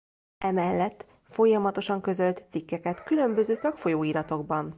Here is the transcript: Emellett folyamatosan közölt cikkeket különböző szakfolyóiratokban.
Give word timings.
Emellett 0.37 1.05
folyamatosan 1.23 2.01
közölt 2.01 2.43
cikkeket 2.49 3.03
különböző 3.03 3.53
szakfolyóiratokban. 3.55 4.69